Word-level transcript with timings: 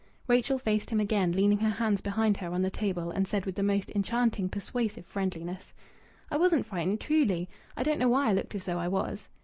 Rachel 0.27 0.57
faced 0.57 0.89
him 0.89 0.99
again, 0.99 1.31
leaning 1.33 1.59
her 1.59 1.69
hands 1.69 2.01
behind 2.01 2.37
her 2.37 2.51
on 2.51 2.63
the 2.63 2.71
table, 2.71 3.11
and 3.11 3.27
said 3.27 3.45
with 3.45 3.53
the 3.53 3.61
most 3.61 3.91
enchanting, 3.91 4.49
persuasive 4.49 5.05
friendliness 5.05 5.73
"I 6.31 6.37
wasn't 6.37 6.65
frightened 6.65 6.99
truly! 6.99 7.47
I 7.77 7.83
don't 7.83 7.99
know 7.99 8.09
why 8.09 8.31
I 8.31 8.33
looked 8.33 8.55
as 8.55 8.65
though 8.65 8.79
I 8.79 8.87
was." 8.87 9.27